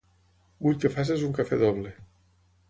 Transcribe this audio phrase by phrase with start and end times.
[0.67, 1.93] Vull que facis un cafè doble.